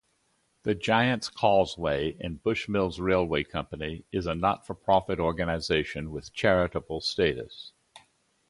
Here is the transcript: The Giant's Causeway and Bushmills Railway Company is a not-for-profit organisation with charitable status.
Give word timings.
The 0.63 0.73
Giant's 0.73 1.29
Causeway 1.29 2.17
and 2.19 2.41
Bushmills 2.41 2.97
Railway 2.99 3.43
Company 3.43 4.03
is 4.11 4.25
a 4.25 4.33
not-for-profit 4.33 5.19
organisation 5.19 6.09
with 6.09 6.33
charitable 6.33 7.01
status. 7.01 7.71